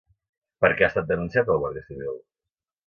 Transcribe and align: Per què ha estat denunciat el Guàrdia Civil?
Per 0.63 0.71
què 0.79 0.87
ha 0.87 0.89
estat 0.93 1.11
denunciat 1.11 1.55
el 1.57 1.63
Guàrdia 1.67 1.87
Civil? 1.93 2.21